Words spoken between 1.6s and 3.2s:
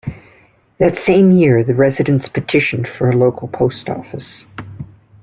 the residents petitioned for a